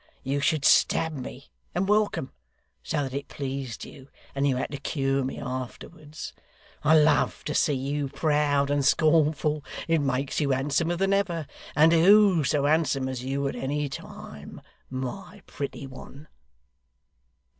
You 0.23 0.39
should 0.39 0.65
stab 0.65 1.13
me 1.13 1.51
and 1.75 1.87
welcome, 1.87 2.31
so 2.81 3.03
that 3.03 3.13
it 3.13 3.27
pleased 3.27 3.85
you, 3.85 4.07
and 4.33 4.47
you 4.47 4.55
had 4.55 4.71
to 4.71 4.79
cure 4.79 5.23
me 5.23 5.37
afterwards. 5.39 6.33
I 6.83 6.97
love 6.97 7.43
to 7.45 7.53
see 7.53 7.75
you 7.75 8.07
proud 8.07 8.71
and 8.71 8.83
scornful. 8.83 9.63
It 9.87 10.01
makes 10.01 10.41
you 10.41 10.49
handsomer 10.49 10.95
than 10.95 11.13
ever; 11.13 11.45
and 11.75 11.91
who 11.93 12.43
so 12.43 12.65
handsome 12.65 13.07
as 13.07 13.23
you 13.23 13.47
at 13.47 13.55
any 13.55 13.89
time, 13.89 14.59
my 14.89 15.43
pretty 15.45 15.85
one! 15.85 16.27